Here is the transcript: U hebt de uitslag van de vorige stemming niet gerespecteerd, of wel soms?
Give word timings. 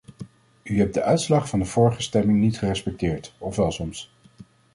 U 0.63 0.77
hebt 0.79 0.93
de 0.93 1.01
uitslag 1.03 1.49
van 1.49 1.59
de 1.59 1.65
vorige 1.65 2.01
stemming 2.01 2.39
niet 2.39 2.57
gerespecteerd, 2.57 3.33
of 3.37 3.55
wel 3.55 3.71
soms? 3.71 4.11